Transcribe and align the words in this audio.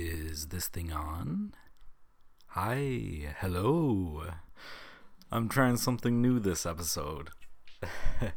Is 0.00 0.46
this 0.46 0.68
thing 0.68 0.92
on? 0.92 1.54
Hi, 2.50 3.34
hello. 3.40 4.26
I'm 5.32 5.48
trying 5.48 5.76
something 5.76 6.22
new 6.22 6.38
this 6.38 6.64
episode. 6.64 7.30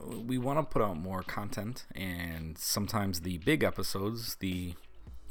we 0.00 0.38
want 0.38 0.60
to 0.60 0.62
put 0.62 0.80
out 0.80 0.96
more 0.96 1.24
content, 1.24 1.86
and 1.96 2.56
sometimes 2.56 3.22
the 3.22 3.38
big 3.38 3.64
episodes, 3.64 4.36
the 4.36 4.74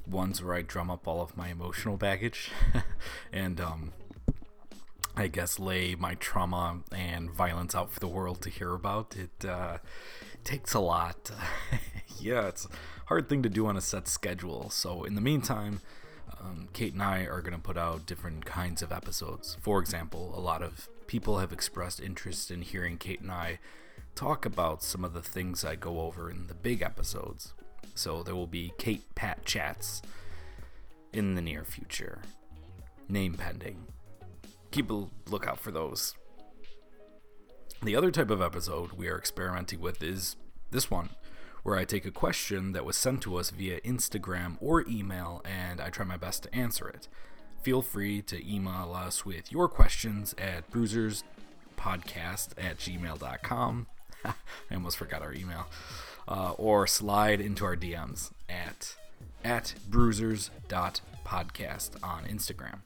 ones 0.05 0.43
where 0.43 0.55
I 0.55 0.61
drum 0.61 0.91
up 0.91 1.07
all 1.07 1.21
of 1.21 1.37
my 1.37 1.47
emotional 1.47 1.95
baggage 1.95 2.51
and, 3.31 3.61
um, 3.61 3.93
I 5.15 5.27
guess, 5.27 5.59
lay 5.59 5.95
my 5.95 6.15
trauma 6.15 6.79
and 6.91 7.29
violence 7.29 7.75
out 7.75 7.91
for 7.91 7.99
the 7.99 8.07
world 8.07 8.41
to 8.41 8.49
hear 8.49 8.73
about, 8.73 9.15
it 9.17 9.45
uh, 9.47 9.77
takes 10.43 10.73
a 10.73 10.79
lot. 10.79 11.31
yeah, 12.19 12.47
it's 12.47 12.65
a 12.65 12.69
hard 13.05 13.27
thing 13.27 13.43
to 13.43 13.49
do 13.49 13.67
on 13.67 13.75
a 13.77 13.81
set 13.81 14.07
schedule. 14.07 14.69
So, 14.69 15.03
in 15.03 15.15
the 15.15 15.21
meantime, 15.21 15.81
um, 16.39 16.69
Kate 16.73 16.93
and 16.93 17.03
I 17.03 17.25
are 17.25 17.41
going 17.41 17.53
to 17.53 17.59
put 17.59 17.77
out 17.77 18.05
different 18.05 18.45
kinds 18.45 18.81
of 18.81 18.91
episodes. 18.91 19.57
For 19.61 19.79
example, 19.79 20.33
a 20.35 20.39
lot 20.39 20.61
of 20.63 20.87
people 21.07 21.39
have 21.39 21.51
expressed 21.51 21.99
interest 21.99 22.49
in 22.49 22.61
hearing 22.61 22.97
Kate 22.97 23.21
and 23.21 23.31
I 23.31 23.59
talk 24.15 24.45
about 24.45 24.81
some 24.81 25.03
of 25.03 25.13
the 25.13 25.21
things 25.21 25.63
I 25.63 25.75
go 25.75 26.01
over 26.01 26.29
in 26.29 26.47
the 26.47 26.53
big 26.53 26.81
episodes. 26.81 27.53
So 27.95 28.23
there 28.23 28.35
will 28.35 28.47
be 28.47 28.73
Kate 28.77 29.03
Pat 29.15 29.45
chats 29.45 30.01
in 31.13 31.35
the 31.35 31.41
near 31.41 31.63
future. 31.63 32.21
Name 33.07 33.33
pending. 33.35 33.85
Keep 34.71 34.89
a 34.89 35.05
lookout 35.29 35.59
for 35.59 35.71
those. 35.71 36.15
The 37.83 37.95
other 37.95 38.11
type 38.11 38.29
of 38.29 38.41
episode 38.41 38.91
we 38.93 39.09
are 39.09 39.17
experimenting 39.17 39.81
with 39.81 40.03
is 40.03 40.35
this 40.71 40.91
one, 40.91 41.09
where 41.63 41.77
I 41.77 41.83
take 41.83 42.05
a 42.05 42.11
question 42.11 42.71
that 42.73 42.85
was 42.85 42.95
sent 42.95 43.21
to 43.23 43.37
us 43.37 43.49
via 43.49 43.81
Instagram 43.81 44.57
or 44.61 44.87
email 44.87 45.41
and 45.43 45.81
I 45.81 45.89
try 45.89 46.05
my 46.05 46.17
best 46.17 46.43
to 46.43 46.55
answer 46.55 46.87
it. 46.87 47.07
Feel 47.63 47.81
free 47.81 48.21
to 48.23 48.47
email 48.47 48.93
us 48.95 49.25
with 49.25 49.51
your 49.51 49.67
questions 49.67 50.33
at 50.37 50.69
bruiserspodcast 50.71 51.23
at 52.57 52.77
gmail.com. 52.77 53.87
I 54.25 54.33
almost 54.73 54.97
forgot 54.97 55.21
our 55.21 55.33
email. 55.33 55.67
Uh, 56.27 56.51
or 56.57 56.85
slide 56.87 57.41
into 57.41 57.65
our 57.65 57.75
DMs 57.75 58.31
at 58.47 58.95
at 59.43 59.73
bruisers.podcast 59.89 62.03
on 62.03 62.25
Instagram. 62.25 62.81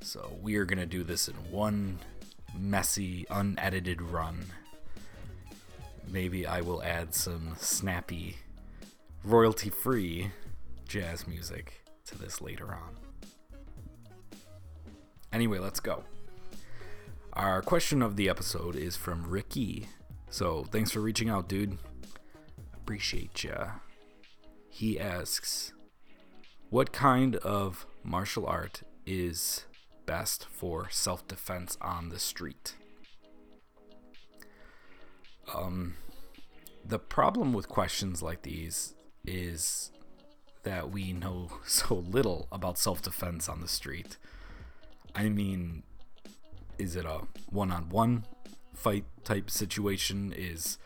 So 0.00 0.36
we 0.40 0.56
are 0.56 0.64
going 0.64 0.78
to 0.78 0.86
do 0.86 1.02
this 1.02 1.28
in 1.28 1.34
one 1.50 1.98
messy, 2.58 3.26
unedited 3.30 4.00
run. 4.00 4.46
Maybe 6.08 6.46
I 6.46 6.60
will 6.60 6.82
add 6.82 7.14
some 7.14 7.54
snappy, 7.58 8.36
royalty 9.24 9.70
free 9.70 10.30
jazz 10.86 11.26
music 11.26 11.84
to 12.06 12.16
this 12.16 12.40
later 12.40 12.72
on. 12.72 12.96
Anyway, 15.32 15.58
let's 15.58 15.80
go. 15.80 16.04
Our 17.32 17.60
question 17.60 18.00
of 18.00 18.16
the 18.16 18.28
episode 18.28 18.76
is 18.76 18.96
from 18.96 19.28
Ricky. 19.28 19.88
So 20.30 20.64
thanks 20.70 20.90
for 20.90 21.00
reaching 21.00 21.28
out, 21.28 21.48
dude. 21.48 21.78
Appreciate 22.74 23.44
ya. 23.44 23.72
He 24.70 24.98
asks, 24.98 25.72
What 26.70 26.92
kind 26.92 27.36
of 27.36 27.86
martial 28.04 28.46
art 28.46 28.82
is 29.04 29.66
best 30.06 30.46
for 30.50 30.88
self 30.90 31.26
defense 31.28 31.76
on 31.80 32.08
the 32.08 32.18
street? 32.18 32.74
Um, 35.54 35.94
the 36.84 36.98
problem 36.98 37.52
with 37.52 37.68
questions 37.68 38.22
like 38.22 38.42
these 38.42 38.94
is 39.24 39.90
that 40.62 40.90
we 40.90 41.12
know 41.12 41.50
so 41.66 41.94
little 41.94 42.48
about 42.50 42.78
self 42.78 43.02
defense 43.02 43.48
on 43.48 43.60
the 43.60 43.68
street. 43.68 44.16
I 45.14 45.28
mean, 45.28 45.82
is 46.78 46.96
it 46.96 47.04
a 47.04 47.22
one 47.50 47.70
on 47.70 47.88
one 47.88 48.24
fight 48.74 49.04
type 49.24 49.50
situation? 49.50 50.32
Is 50.36 50.78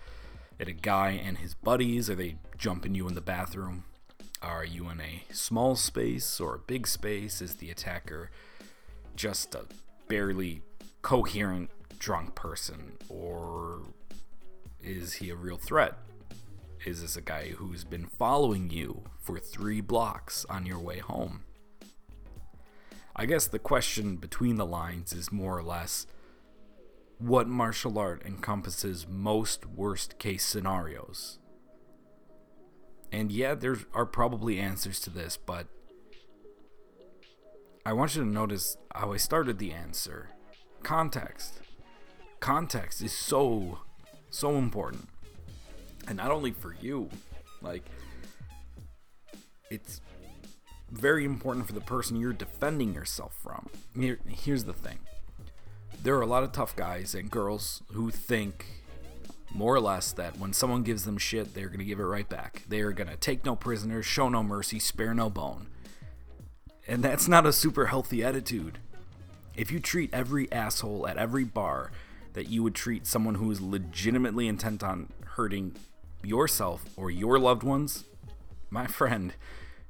it 0.59 0.69
a 0.69 0.73
guy 0.73 1.11
and 1.11 1.39
his 1.39 1.55
buddies? 1.55 2.09
Are 2.09 2.15
they 2.15 2.37
jumping 2.57 2.95
you 2.95 3.09
in 3.09 3.15
the 3.15 3.21
bathroom? 3.21 3.85
Are 4.43 4.65
you 4.65 4.89
in 4.89 5.01
a 5.01 5.25
small 5.33 5.77
space 5.77 6.41
or 6.41 6.55
a 6.55 6.59
big 6.59 6.87
space? 6.87 7.43
Is 7.43 7.57
the 7.57 7.71
attacker 7.71 8.31
just 9.21 9.55
a 9.55 9.67
barely 10.09 10.63
coherent 11.03 11.69
drunk 11.99 12.35
person? 12.35 12.93
Or 13.11 13.83
is 14.83 15.13
he 15.15 15.29
a 15.29 15.37
real 15.37 15.59
threat? 15.59 15.93
Is 16.87 17.03
this 17.03 17.17
a 17.17 17.21
guy 17.21 17.51
who's 17.51 17.85
been 17.85 18.07
following 18.07 18.71
you 18.71 19.03
for 19.21 19.39
three 19.39 19.83
blocks 19.83 20.47
on 20.49 20.65
your 20.65 20.79
way 20.79 21.01
home? 21.01 21.43
I 23.15 23.27
guess 23.27 23.47
the 23.47 23.59
question 23.59 24.17
between 24.17 24.57
the 24.57 24.65
lines 24.65 25.13
is 25.13 25.31
more 25.31 25.59
or 25.59 25.63
less 25.63 26.07
what 27.19 27.47
martial 27.47 27.99
art 27.99 28.23
encompasses 28.25 29.07
most 29.07 29.67
worst 29.67 30.19
case 30.19 30.47
scenarios. 30.47 31.39
And 33.13 33.31
yeah, 33.31 33.55
there 33.55 33.77
are 33.93 34.07
probably 34.07 34.59
answers 34.59 34.99
to 35.01 35.11
this, 35.11 35.37
but 35.37 35.67
I 37.91 37.93
want 37.93 38.15
you 38.15 38.23
to 38.23 38.29
notice 38.29 38.77
how 38.95 39.13
I 39.13 39.17
started 39.17 39.59
the 39.59 39.73
answer. 39.73 40.29
Context. 40.85 41.61
Context 42.39 43.03
is 43.03 43.11
so, 43.11 43.81
so 44.31 44.59
important. 44.59 45.09
And 46.07 46.17
not 46.17 46.31
only 46.31 46.53
for 46.53 46.77
you, 46.81 47.11
like, 47.61 47.83
it's 49.73 50.01
very 50.93 51.25
important 51.25 51.67
for 51.67 51.73
the 51.73 51.81
person 51.81 52.15
you're 52.15 52.33
defending 52.33 52.95
yourself 52.95 53.37
from. 53.43 53.69
Here, 53.99 54.21
here's 54.29 54.63
the 54.63 54.73
thing 54.73 55.01
there 56.01 56.15
are 56.15 56.23
a 56.23 56.27
lot 56.27 56.45
of 56.45 56.53
tough 56.53 56.77
guys 56.77 57.13
and 57.17 57.29
girls 57.29 57.83
who 57.91 58.13
think 58.13 58.85
more 59.53 59.75
or 59.75 59.81
less 59.81 60.13
that 60.13 60.39
when 60.39 60.53
someone 60.53 60.85
gives 60.85 61.05
them 61.05 61.19
shit, 61.19 61.55
they're 61.55 61.67
going 61.67 61.81
to 61.81 61.85
give 61.85 61.99
it 61.99 62.05
right 62.05 62.29
back. 62.29 62.63
They 62.69 62.83
are 62.83 62.93
going 62.93 63.11
to 63.11 63.17
take 63.17 63.45
no 63.45 63.57
prisoners, 63.57 64.07
show 64.07 64.29
no 64.29 64.45
mercy, 64.45 64.79
spare 64.79 65.13
no 65.13 65.29
bone. 65.29 65.67
And 66.87 67.03
that's 67.03 67.29
not 67.29 67.47
a 67.47 67.53
super 67.53 67.87
healthy 67.87 68.25
attitude. 68.25 68.79
If 69.55 69.71
you 69.71 69.81
treat 69.81 70.13
every 70.13 70.51
asshole 70.51 71.07
at 71.07 71.19
every 71.19 71.45
bar 71.45 71.91
that 72.33 72.49
you 72.49 72.63
would 72.63 72.75
treat 72.75 73.07
someone 73.07 73.37
who 73.37 73.51
is 73.51 73.61
legitimately 73.61 74.49
intent 74.49 74.83
on 74.83 75.13
hurting 75.37 75.77
yourself 76.23 76.85
or 76.97 77.11
your 77.11 77.39
loved 77.39 77.63
ones, 77.63 78.05
my 78.71 78.87
friend, 78.87 79.35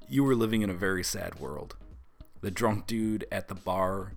you 0.08 0.26
are 0.26 0.34
living 0.34 0.62
in 0.62 0.70
a 0.70 0.74
very 0.74 1.04
sad 1.04 1.38
world. 1.38 1.76
The 2.40 2.50
drunk 2.50 2.86
dude 2.86 3.26
at 3.30 3.48
the 3.48 3.54
bar 3.54 4.12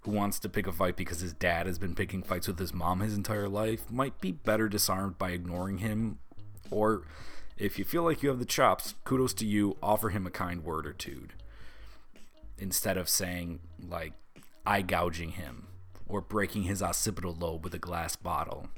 who 0.00 0.10
wants 0.10 0.38
to 0.40 0.48
pick 0.48 0.66
a 0.66 0.72
fight 0.72 0.96
because 0.96 1.20
his 1.20 1.32
dad 1.32 1.66
has 1.66 1.78
been 1.78 1.94
picking 1.94 2.22
fights 2.22 2.48
with 2.48 2.58
his 2.58 2.74
mom 2.74 3.00
his 3.00 3.16
entire 3.16 3.48
life 3.48 3.90
might 3.90 4.20
be 4.20 4.32
better 4.32 4.68
disarmed 4.68 5.18
by 5.18 5.30
ignoring 5.30 5.78
him. 5.78 6.18
Or 6.70 7.02
if 7.56 7.78
you 7.78 7.84
feel 7.84 8.02
like 8.02 8.22
you 8.22 8.28
have 8.28 8.38
the 8.38 8.44
chops, 8.44 8.94
kudos 9.04 9.34
to 9.34 9.46
you, 9.46 9.76
offer 9.82 10.10
him 10.10 10.26
a 10.26 10.30
kind 10.30 10.64
word 10.64 10.86
or 10.86 10.92
two. 10.92 11.28
Instead 12.58 12.96
of 12.96 13.08
saying, 13.08 13.60
like, 13.80 14.12
eye 14.66 14.82
gouging 14.82 15.32
him 15.32 15.68
or 16.06 16.20
breaking 16.20 16.64
his 16.64 16.82
occipital 16.82 17.34
lobe 17.38 17.64
with 17.64 17.74
a 17.74 17.78
glass 17.78 18.16
bottle. 18.16 18.68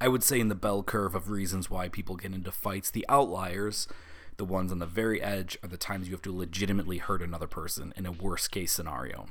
I 0.00 0.08
would 0.08 0.22
say 0.22 0.40
in 0.40 0.48
the 0.48 0.54
bell 0.54 0.82
curve 0.82 1.14
of 1.14 1.30
reasons 1.30 1.70
why 1.70 1.88
people 1.88 2.16
get 2.16 2.34
into 2.34 2.50
fights, 2.50 2.90
the 2.90 3.06
outliers, 3.08 3.88
the 4.36 4.44
ones 4.44 4.72
on 4.72 4.80
the 4.80 4.86
very 4.86 5.22
edge, 5.22 5.56
are 5.62 5.68
the 5.68 5.76
times 5.76 6.08
you 6.08 6.14
have 6.14 6.22
to 6.22 6.36
legitimately 6.36 6.98
hurt 6.98 7.22
another 7.22 7.46
person 7.46 7.94
in 7.96 8.04
a 8.04 8.12
worst 8.12 8.50
case 8.50 8.72
scenario. 8.72 9.26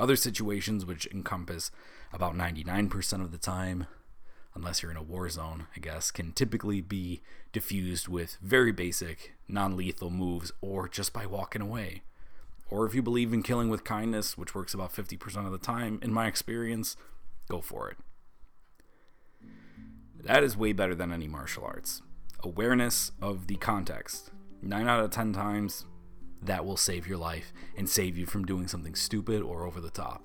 Other 0.00 0.16
situations, 0.16 0.86
which 0.86 1.06
encompass 1.06 1.70
about 2.12 2.34
99% 2.34 3.20
of 3.20 3.30
the 3.30 3.38
time, 3.38 3.86
unless 4.54 4.82
you're 4.82 4.90
in 4.90 4.96
a 4.96 5.02
war 5.02 5.28
zone, 5.28 5.66
I 5.76 5.80
guess, 5.80 6.10
can 6.10 6.32
typically 6.32 6.80
be 6.80 7.22
diffused 7.52 8.08
with 8.08 8.38
very 8.42 8.72
basic, 8.72 9.34
non 9.48 9.76
lethal 9.76 10.10
moves 10.10 10.52
or 10.60 10.88
just 10.88 11.12
by 11.12 11.26
walking 11.26 11.62
away. 11.62 12.02
Or 12.70 12.86
if 12.86 12.94
you 12.94 13.02
believe 13.02 13.32
in 13.32 13.42
killing 13.42 13.68
with 13.68 13.84
kindness, 13.84 14.38
which 14.38 14.54
works 14.54 14.72
about 14.72 14.94
50% 14.94 15.44
of 15.44 15.52
the 15.52 15.58
time, 15.58 15.98
in 16.02 16.12
my 16.12 16.26
experience, 16.26 16.96
go 17.48 17.60
for 17.60 17.90
it. 17.90 17.98
That 20.24 20.42
is 20.42 20.56
way 20.56 20.72
better 20.72 20.94
than 20.94 21.12
any 21.12 21.28
martial 21.28 21.64
arts. 21.64 22.00
Awareness 22.42 23.12
of 23.20 23.46
the 23.46 23.56
context. 23.56 24.30
9 24.62 24.88
out 24.88 25.04
of 25.04 25.10
10 25.10 25.32
times, 25.32 25.84
that 26.40 26.64
will 26.64 26.76
save 26.76 27.06
your 27.06 27.18
life 27.18 27.52
and 27.76 27.88
save 27.88 28.16
you 28.16 28.26
from 28.26 28.44
doing 28.44 28.68
something 28.68 28.94
stupid 28.94 29.42
or 29.42 29.66
over 29.66 29.80
the 29.80 29.90
top. 29.90 30.24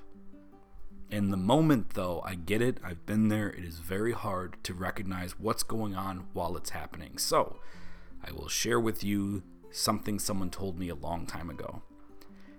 In 1.09 1.31
the 1.31 1.38
moment, 1.38 1.92
though, 1.92 2.21
I 2.25 2.36
get 2.36 2.62
it, 2.62 2.80
I've 2.83 3.06
been 3.06 3.30
there, 3.30 3.50
it 3.50 3.63
is 3.63 3.80
very 3.80 4.12
hard 4.12 4.57
to 4.63 4.74
recognize 4.74 5.39
what's 5.39 5.63
going 5.63 5.95
on 5.95 6.25
while 6.33 6.57
it's 6.57 6.71
happening. 6.71 7.18
So, 7.18 7.59
I 8.25 8.31
will 8.31 8.50
share 8.50 8.80
with 8.80 9.06
you 9.06 9.44
something 9.71 10.19
someone 10.19 10.50
told 10.50 10.77
me 10.77 10.89
a 10.89 10.95
long 10.95 11.25
time 11.25 11.50
ago. 11.50 11.81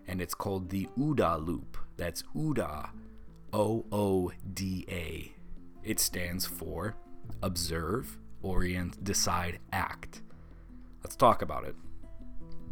And 0.07 0.23
it's 0.23 0.35
called 0.35 0.71
the 0.71 0.89
OODA 0.99 1.45
loop. 1.47 1.77
That's 1.99 2.23
OODA, 2.35 2.89
O 3.53 3.85
O 3.93 4.33
D 4.55 4.87
A. 4.89 5.33
It 5.85 6.01
stands 6.01 6.47
for 6.47 6.97
Observe, 7.43 8.17
Orient, 8.43 9.05
Decide, 9.05 9.59
Act. 9.73 10.23
Let's 11.05 11.17
talk 11.17 11.43
about 11.43 11.65
it. 11.65 11.77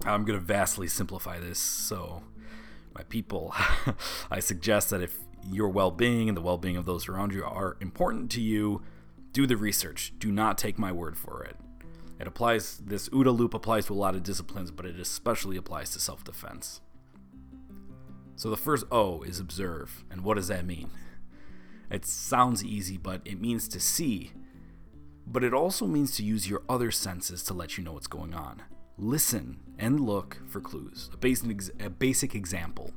I'm 0.06 0.24
going 0.24 0.38
to 0.38 0.44
vastly 0.44 0.88
simplify 0.88 1.38
this. 1.38 1.58
So, 1.58 2.22
my 2.94 3.02
people, 3.04 3.54
I 4.30 4.40
suggest 4.40 4.88
that 4.90 5.02
if 5.02 5.18
your 5.50 5.68
well 5.68 5.90
being 5.90 6.28
and 6.28 6.36
the 6.36 6.42
well 6.42 6.58
being 6.58 6.76
of 6.76 6.86
those 6.86 7.08
around 7.08 7.32
you 7.32 7.44
are 7.44 7.76
important 7.80 8.30
to 8.32 8.40
you, 8.40 8.82
do 9.32 9.46
the 9.46 9.56
research. 9.56 10.12
Do 10.18 10.32
not 10.32 10.58
take 10.58 10.78
my 10.78 10.92
word 10.92 11.16
for 11.16 11.42
it. 11.44 11.56
It 12.18 12.26
applies, 12.26 12.78
this 12.78 13.08
OODA 13.10 13.36
loop 13.36 13.52
applies 13.52 13.86
to 13.86 13.92
a 13.92 13.94
lot 13.94 14.14
of 14.14 14.22
disciplines, 14.22 14.70
but 14.70 14.86
it 14.86 14.98
especially 14.98 15.56
applies 15.56 15.90
to 15.90 16.00
self 16.00 16.24
defense. 16.24 16.80
So 18.36 18.50
the 18.50 18.56
first 18.56 18.86
O 18.90 19.22
is 19.22 19.40
observe. 19.40 20.04
And 20.10 20.22
what 20.22 20.36
does 20.36 20.48
that 20.48 20.66
mean? 20.66 20.90
It 21.90 22.04
sounds 22.04 22.64
easy, 22.64 22.96
but 22.96 23.22
it 23.24 23.40
means 23.40 23.68
to 23.68 23.80
see. 23.80 24.32
But 25.26 25.44
it 25.44 25.54
also 25.54 25.86
means 25.86 26.16
to 26.16 26.24
use 26.24 26.48
your 26.48 26.62
other 26.68 26.90
senses 26.90 27.42
to 27.44 27.54
let 27.54 27.76
you 27.76 27.84
know 27.84 27.92
what's 27.92 28.06
going 28.06 28.34
on. 28.34 28.62
Listen 28.98 29.58
and 29.78 30.00
look 30.00 30.38
for 30.48 30.60
clues. 30.60 31.10
A 31.12 31.16
basic, 31.16 31.80
a 31.80 31.90
basic 31.90 32.34
example 32.34 32.92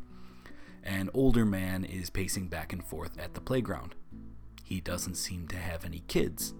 an 0.84 1.10
older 1.14 1.46
man 1.46 1.84
is 1.84 2.10
pacing 2.10 2.48
back 2.48 2.74
and 2.74 2.84
forth 2.84 3.18
at 3.20 3.34
the 3.34 3.42
playground. 3.42 3.96
He 4.64 4.82
doesn't 4.82 5.16
seem 5.16 5.48
to 5.48 5.58
have 5.58 5.86
any 5.86 6.04
kids. 6.08 6.54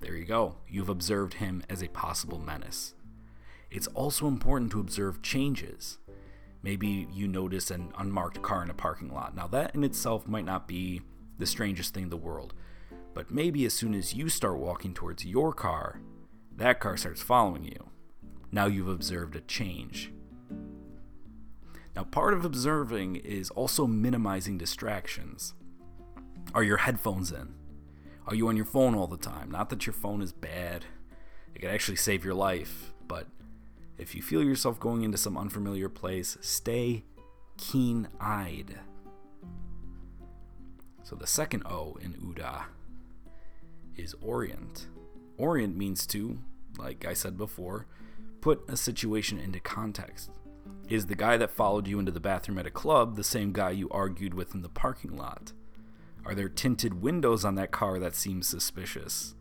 There 0.00 0.14
you 0.16 0.24
go. 0.24 0.56
You've 0.68 0.88
observed 0.88 1.34
him 1.34 1.62
as 1.68 1.82
a 1.82 1.88
possible 1.88 2.38
menace. 2.38 2.94
It's 3.70 3.86
also 3.88 4.26
important 4.26 4.70
to 4.72 4.80
observe 4.80 5.22
changes. 5.22 5.98
Maybe 6.62 7.08
you 7.12 7.28
notice 7.28 7.70
an 7.70 7.92
unmarked 7.98 8.42
car 8.42 8.62
in 8.62 8.70
a 8.70 8.74
parking 8.74 9.12
lot. 9.12 9.34
Now, 9.34 9.46
that 9.48 9.74
in 9.74 9.84
itself 9.84 10.26
might 10.26 10.44
not 10.44 10.66
be 10.68 11.02
the 11.38 11.46
strangest 11.46 11.94
thing 11.94 12.04
in 12.04 12.10
the 12.10 12.16
world, 12.16 12.54
but 13.12 13.30
maybe 13.30 13.64
as 13.64 13.74
soon 13.74 13.94
as 13.94 14.14
you 14.14 14.28
start 14.28 14.58
walking 14.58 14.94
towards 14.94 15.24
your 15.24 15.52
car, 15.52 16.00
that 16.56 16.80
car 16.80 16.96
starts 16.96 17.22
following 17.22 17.64
you. 17.64 17.90
Now 18.50 18.66
you've 18.66 18.88
observed 18.88 19.36
a 19.36 19.40
change. 19.40 20.12
Now, 21.96 22.04
part 22.04 22.34
of 22.34 22.44
observing 22.44 23.16
is 23.16 23.50
also 23.50 23.86
minimizing 23.86 24.58
distractions. 24.58 25.54
Are 26.54 26.64
your 26.64 26.78
headphones 26.78 27.30
in? 27.30 27.54
Are 28.26 28.34
you 28.34 28.48
on 28.48 28.56
your 28.56 28.64
phone 28.64 28.94
all 28.94 29.06
the 29.06 29.16
time? 29.16 29.50
Not 29.50 29.70
that 29.70 29.86
your 29.86 29.92
phone 29.92 30.22
is 30.22 30.32
bad, 30.32 30.84
it 31.54 31.60
can 31.60 31.70
actually 31.70 31.96
save 31.96 32.24
your 32.24 32.34
life, 32.34 32.92
but 33.06 33.28
if 33.96 34.14
you 34.14 34.22
feel 34.22 34.42
yourself 34.42 34.80
going 34.80 35.02
into 35.02 35.18
some 35.18 35.38
unfamiliar 35.38 35.88
place, 35.88 36.36
stay 36.40 37.04
keen 37.56 38.08
eyed. 38.20 38.78
So 41.04 41.14
the 41.14 41.26
second 41.26 41.62
O 41.66 41.96
in 42.00 42.14
OODA 42.14 42.64
is 43.96 44.14
orient. 44.20 44.88
Orient 45.36 45.76
means 45.76 46.06
to, 46.08 46.38
like 46.78 47.04
I 47.04 47.12
said 47.12 47.36
before, 47.36 47.86
put 48.40 48.64
a 48.68 48.76
situation 48.76 49.38
into 49.38 49.60
context. 49.60 50.30
Is 50.88 51.06
the 51.06 51.14
guy 51.14 51.38
that 51.38 51.50
followed 51.50 51.88
you 51.88 51.98
into 51.98 52.12
the 52.12 52.20
bathroom 52.20 52.58
at 52.58 52.66
a 52.66 52.70
club 52.70 53.16
the 53.16 53.24
same 53.24 53.52
guy 53.52 53.70
you 53.70 53.88
argued 53.88 54.34
with 54.34 54.54
in 54.54 54.60
the 54.60 54.68
parking 54.68 55.16
lot? 55.16 55.52
Are 56.26 56.34
there 56.34 56.48
tinted 56.48 57.00
windows 57.00 57.42
on 57.42 57.54
that 57.54 57.70
car 57.70 57.98
that 57.98 58.14
seem 58.14 58.42
suspicious? 58.42 59.34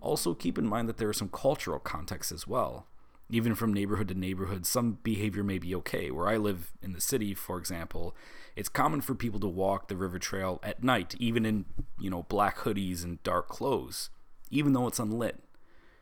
Also, 0.00 0.32
keep 0.32 0.56
in 0.56 0.66
mind 0.66 0.88
that 0.88 0.96
there 0.96 1.10
are 1.10 1.14
some 1.14 1.28
cultural 1.28 1.78
contexts 1.78 2.32
as 2.32 2.46
well. 2.46 2.86
Even 3.28 3.54
from 3.54 3.74
neighborhood 3.74 4.08
to 4.08 4.14
neighborhood, 4.14 4.64
some 4.64 4.98
behavior 5.02 5.42
may 5.42 5.58
be 5.58 5.74
okay. 5.74 6.10
Where 6.10 6.28
I 6.28 6.38
live 6.38 6.72
in 6.82 6.92
the 6.92 7.00
city, 7.00 7.34
for 7.34 7.58
example, 7.58 8.16
it's 8.54 8.68
common 8.68 9.02
for 9.02 9.14
people 9.14 9.40
to 9.40 9.48
walk 9.48 9.88
the 9.88 9.96
river 9.96 10.18
trail 10.18 10.58
at 10.62 10.82
night, 10.82 11.14
even 11.18 11.44
in, 11.44 11.66
you 11.98 12.08
know, 12.08 12.22
black 12.22 12.58
hoodies 12.58 13.04
and 13.04 13.22
dark 13.22 13.48
clothes, 13.48 14.08
even 14.50 14.72
though 14.72 14.86
it's 14.86 15.00
unlit. 15.00 15.42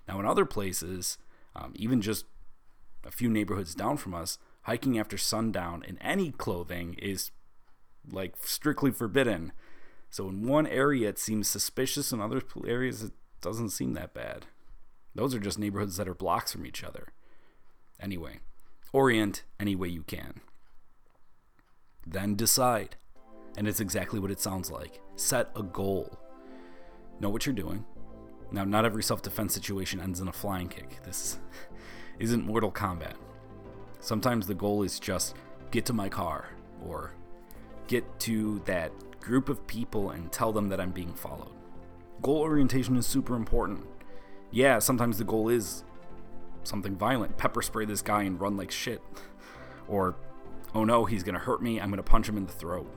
Now, 0.07 0.21
in 0.21 0.27
other 0.27 0.45
places, 0.45 1.19
um, 1.57 1.73
even 1.77 2.03
just 2.03 2.27
a 3.05 3.11
few 3.11 3.29
neighborhoods 3.29 3.75
down 3.75 3.97
from 3.97 4.15
us, 4.15 4.39
hiking 4.63 4.99
after 4.99 5.19
sundown 5.19 5.83
in 5.87 5.99
any 5.99 6.31
clothing 6.31 6.95
is 6.95 7.31
like 8.11 8.37
strictly 8.39 8.91
forbidden. 8.91 9.53
So 10.11 10.29
in 10.29 10.47
one 10.47 10.67
area 10.67 11.09
it 11.09 11.19
seems 11.19 11.49
suspicious, 11.49 12.13
in 12.13 12.21
other 12.21 12.43
areas 12.67 13.03
it 13.03 13.13
doesn't 13.41 13.71
seem 13.71 13.95
that 13.95 14.15
bad. 14.15 14.47
Those 15.15 15.35
are 15.35 15.41
just 15.41 15.59
neighborhoods 15.59 15.97
that 15.97 16.09
are 16.09 16.15
blocks 16.15 16.53
from 16.53 16.67
each 16.67 16.83
other. 16.83 17.13
Anyway, 18.01 18.41
orient 18.93 19.45
any 19.61 19.77
way 19.77 19.89
you 19.89 20.03
can. 20.03 20.41
Then 22.07 22.35
decide. 22.35 22.97
And 23.57 23.69
it's 23.69 23.81
exactly 23.81 24.19
what 24.19 24.33
it 24.33 24.41
sounds 24.41 24.71
like. 24.71 25.01
Set 25.15 25.51
a 25.55 25.63
goal. 25.63 26.19
Know 27.21 27.31
what 27.31 27.47
you're 27.47 27.55
doing. 27.55 27.85
Now, 28.51 28.65
not 28.65 28.85
every 28.85 29.03
self 29.03 29.23
defense 29.23 29.55
situation 29.55 30.01
ends 30.01 30.21
in 30.21 30.29
a 30.29 30.33
flying 30.33 30.69
kick. 30.69 31.03
This 31.05 31.39
isn't 32.19 32.47
Mortal 32.47 32.71
Kombat. 32.71 33.15
Sometimes 34.01 34.47
the 34.47 34.55
goal 34.55 34.83
is 34.83 34.99
just 35.01 35.35
get 35.71 35.87
to 35.87 35.93
my 35.93 36.09
car 36.09 36.49
or 36.85 37.13
get 37.87 38.05
to 38.21 38.61
that 38.67 38.93
group 39.21 39.49
of 39.49 39.67
people 39.67 40.11
and 40.11 40.31
tell 40.31 40.53
them 40.53 40.69
that 40.69 40.81
I'm 40.81 40.91
being 40.91 41.15
followed. 41.15 41.53
Goal 42.23 42.39
orientation 42.39 42.97
is 42.97 43.07
super 43.07 43.35
important. 43.35 43.87
Yeah, 44.51 44.79
sometimes 44.79 45.19
the 45.19 45.25
goal 45.25 45.49
is 45.49 45.85
something 46.63 46.97
violent 46.97 47.37
pepper 47.37 47.63
spray 47.63 47.85
this 47.85 48.03
guy 48.03 48.23
and 48.23 48.41
run 48.41 48.57
like 48.57 48.71
shit. 48.71 49.03
Or, 49.89 50.15
oh 50.75 50.85
no, 50.85 51.05
he's 51.05 51.23
gonna 51.23 51.39
hurt 51.39 51.63
me, 51.63 51.81
I'm 51.81 51.91
gonna 51.91 52.03
punch 52.03 52.29
him 52.29 52.37
in 52.37 52.47
the 52.47 52.53
throat. 52.53 52.91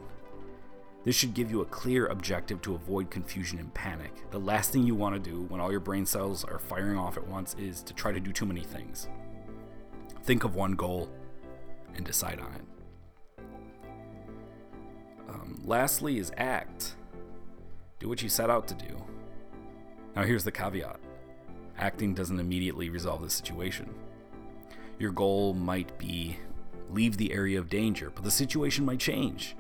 This 1.08 1.16
should 1.16 1.34
give 1.34 1.50
you 1.50 1.62
a 1.62 1.66
clear 1.66 2.08
objective 2.08 2.62
to 2.64 2.76
avoid 2.76 3.10
confusion 3.10 3.60
and 3.60 3.74
panic. 3.74 4.30
The 4.30 4.42
last 4.42 4.74
thing 4.74 4.84
you 4.84 4.94
want 4.94 5.16
to 5.16 5.32
do 5.32 5.44
when 5.44 5.62
all 5.62 5.72
your 5.72 5.80
brain 5.80 6.06
cells 6.06 6.44
are 6.44 6.60
firing 6.60 6.98
off 6.98 7.16
at 7.16 7.26
once 7.26 7.56
is 7.58 7.82
to 7.84 7.94
try 7.94 8.12
to 8.12 8.20
do 8.20 8.34
too 8.34 8.46
many 8.46 8.60
things. 8.60 9.08
Think 10.24 10.44
of 10.44 10.56
one 10.56 10.74
goal 10.74 11.10
and 11.96 12.06
decide 12.06 12.42
on 12.42 12.54
it. 12.56 13.42
Um, 15.30 15.62
lastly, 15.64 16.18
is 16.18 16.30
act. 16.36 16.98
Do 18.00 18.10
what 18.10 18.22
you 18.22 18.28
set 18.28 18.50
out 18.50 18.68
to 18.68 18.74
do. 18.74 19.02
Now, 20.14 20.24
here's 20.24 20.44
the 20.44 20.52
caveat 20.52 21.00
acting 21.78 22.16
doesn't 22.16 22.42
immediately 22.42 22.90
resolve 22.90 23.22
the 23.22 23.30
situation. 23.30 23.96
Your 25.00 25.12
goal 25.12 25.54
might 25.54 25.98
be 25.98 26.36
leave 26.92 27.16
the 27.16 27.32
area 27.32 27.60
of 27.60 27.70
danger, 27.70 28.12
but 28.14 28.26
the 28.26 28.32
situation 28.32 28.84
might 28.84 29.00
change. 29.00 29.56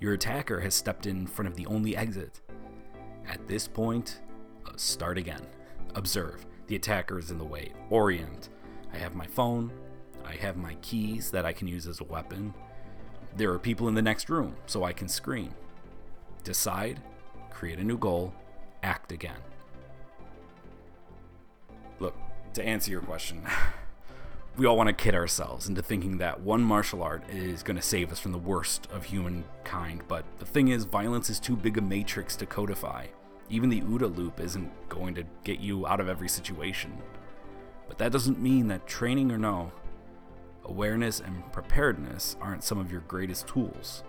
Your 0.00 0.12
attacker 0.14 0.60
has 0.60 0.74
stepped 0.74 1.06
in 1.06 1.26
front 1.26 1.48
of 1.48 1.56
the 1.56 1.66
only 1.66 1.96
exit. 1.96 2.40
At 3.26 3.46
this 3.48 3.66
point, 3.66 4.20
uh, 4.66 4.70
start 4.76 5.18
again. 5.18 5.46
Observe. 5.94 6.46
The 6.68 6.76
attacker 6.76 7.18
is 7.18 7.30
in 7.30 7.38
the 7.38 7.44
way. 7.44 7.72
Orient. 7.90 8.48
I 8.92 8.98
have 8.98 9.14
my 9.14 9.26
phone. 9.26 9.72
I 10.24 10.34
have 10.34 10.56
my 10.56 10.74
keys 10.82 11.30
that 11.30 11.44
I 11.44 11.52
can 11.52 11.66
use 11.66 11.86
as 11.86 12.00
a 12.00 12.04
weapon. 12.04 12.54
There 13.36 13.52
are 13.52 13.58
people 13.58 13.88
in 13.88 13.94
the 13.94 14.02
next 14.02 14.30
room, 14.30 14.56
so 14.66 14.84
I 14.84 14.92
can 14.92 15.08
scream. 15.08 15.54
Decide, 16.44 17.00
create 17.50 17.78
a 17.78 17.84
new 17.84 17.98
goal, 17.98 18.32
act 18.82 19.10
again. 19.10 19.40
Look, 21.98 22.16
to 22.54 22.62
answer 22.62 22.90
your 22.90 23.00
question, 23.00 23.42
we 24.58 24.66
all 24.66 24.76
want 24.76 24.88
to 24.88 24.92
kid 24.92 25.14
ourselves 25.14 25.68
into 25.68 25.80
thinking 25.80 26.18
that 26.18 26.40
one 26.40 26.60
martial 26.60 27.00
art 27.00 27.22
is 27.30 27.62
going 27.62 27.76
to 27.76 27.82
save 27.82 28.10
us 28.10 28.18
from 28.18 28.32
the 28.32 28.38
worst 28.38 28.88
of 28.90 29.04
humankind, 29.04 30.02
but 30.08 30.24
the 30.40 30.44
thing 30.44 30.68
is, 30.68 30.84
violence 30.84 31.30
is 31.30 31.38
too 31.38 31.54
big 31.54 31.78
a 31.78 31.80
matrix 31.80 32.34
to 32.34 32.44
codify. 32.44 33.06
Even 33.48 33.70
the 33.70 33.82
OODA 33.82 34.16
loop 34.16 34.40
isn't 34.40 34.70
going 34.88 35.14
to 35.14 35.22
get 35.44 35.60
you 35.60 35.86
out 35.86 36.00
of 36.00 36.08
every 36.08 36.28
situation. 36.28 36.98
But 37.86 37.98
that 37.98 38.10
doesn't 38.10 38.42
mean 38.42 38.66
that 38.66 38.88
training 38.88 39.30
or 39.30 39.38
no, 39.38 39.70
awareness 40.64 41.20
and 41.20 41.52
preparedness 41.52 42.36
aren't 42.40 42.64
some 42.64 42.78
of 42.78 42.90
your 42.90 43.02
greatest 43.02 43.46
tools. 43.46 44.02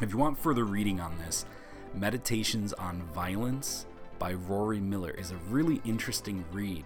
If 0.00 0.12
you 0.12 0.18
want 0.18 0.38
further 0.38 0.64
reading 0.64 1.00
on 1.00 1.18
this, 1.18 1.46
Meditations 1.94 2.72
on 2.74 3.02
Violence 3.12 3.86
by 4.20 4.34
Rory 4.34 4.80
Miller 4.80 5.10
is 5.10 5.32
a 5.32 5.36
really 5.48 5.80
interesting 5.84 6.44
read 6.52 6.84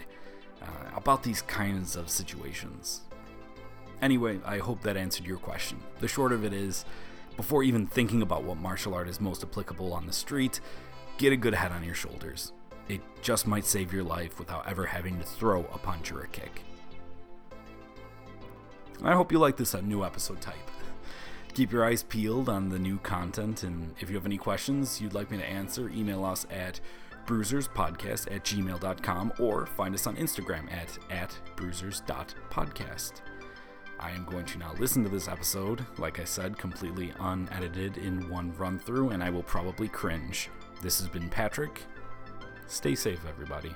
uh, 0.63 0.67
about 0.97 1.23
these 1.23 1.43
kinds 1.43 1.97
of 1.97 2.09
situations. 2.11 3.03
Anyway, 4.03 4.41
I 4.45 4.59
hope 4.59 4.83
that 4.83 4.97
answered 4.97 5.27
your 5.27 5.39
question. 5.39 5.79
The 6.01 6.09
short 6.09 6.33
of 6.33 6.45
it 6.45 6.53
is 6.53 6.85
before 7.37 7.63
even 7.63 7.87
thinking 7.87 8.23
about 8.23 8.45
what 8.45 8.59
martial 8.59 8.95
art 8.95 9.09
is 9.09 9.21
most 9.21 9.43
applicable 9.43 9.93
on 9.93 10.07
the 10.07 10.13
street, 10.13 10.61
get 11.19 11.33
a 11.33 11.37
good 11.37 11.55
head 11.55 11.73
on 11.73 11.85
your 11.85 11.95
shoulders. 11.95 12.53
It 12.89 13.01
just 13.23 13.47
might 13.47 13.65
save 13.65 13.93
your 13.93 14.03
life 14.03 14.39
without 14.39 14.67
ever 14.69 14.87
having 14.87 15.19
to 15.19 15.25
throw 15.25 15.61
a 15.73 15.79
punch 15.79 16.13
or 16.13 16.23
a 16.23 16.29
kick. 16.29 16.63
I 19.03 19.15
hope 19.15 19.33
you 19.33 19.39
like 19.39 19.57
this 19.57 19.75
uh, 19.75 19.81
new 19.81 20.05
episode 20.05 20.41
type. 20.41 20.57
Keep 21.55 21.73
your 21.73 21.85
eyes 21.85 22.03
peeled 22.03 22.49
on 22.49 22.69
the 22.69 22.79
new 22.79 22.99
content, 22.99 23.63
and 23.63 23.95
if 24.01 24.09
you 24.09 24.17
have 24.17 24.27
any 24.27 24.39
questions 24.39 25.01
you'd 25.01 25.15
like 25.15 25.31
me 25.31 25.39
to 25.39 25.45
answer, 25.45 25.89
email 25.89 26.25
us 26.25 26.47
at 26.51 26.81
bruiserspodcast 27.31 28.35
at 28.35 28.45
gmail.com 28.45 29.33
or 29.39 29.65
find 29.65 29.95
us 29.95 30.07
on 30.09 30.17
Instagram 30.17 30.71
at, 30.73 30.99
at 31.11 31.39
bruisers.podcast. 31.55 33.13
I 34.01 34.11
am 34.11 34.25
going 34.25 34.47
to 34.47 34.59
now 34.59 34.75
listen 34.79 35.05
to 35.05 35.09
this 35.09 35.29
episode, 35.29 35.85
like 35.99 36.19
I 36.19 36.25
said, 36.25 36.59
completely 36.59 37.13
unedited 37.21 37.99
in 37.99 38.29
one 38.29 38.53
run 38.57 38.79
through, 38.79 39.11
and 39.11 39.23
I 39.23 39.31
will 39.31 39.43
probably 39.43 39.89
cringe. 39.89 40.49
This 40.83 40.99
has 40.99 41.09
been 41.09 41.29
Patrick. 41.29 41.83
Stay 42.67 42.95
safe, 42.95 43.21
everybody. 43.29 43.75